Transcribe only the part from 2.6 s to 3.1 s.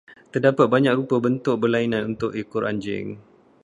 anjing.